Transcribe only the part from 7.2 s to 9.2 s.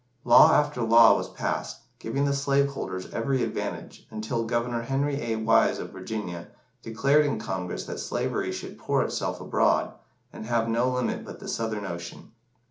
in Congress that slavery should pour